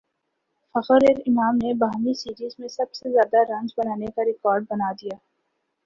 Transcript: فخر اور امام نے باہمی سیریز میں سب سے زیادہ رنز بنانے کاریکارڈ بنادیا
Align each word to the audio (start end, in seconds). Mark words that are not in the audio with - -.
فخر 0.75 1.03
اور 1.03 1.19
امام 1.25 1.55
نے 1.57 1.73
باہمی 1.79 2.13
سیریز 2.15 2.55
میں 2.59 2.67
سب 2.69 2.93
سے 2.93 3.11
زیادہ 3.11 3.43
رنز 3.49 3.73
بنانے 3.77 4.11
کاریکارڈ 4.15 4.65
بنادیا 4.69 5.17